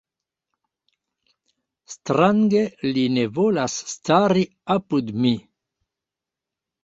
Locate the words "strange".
1.95-2.61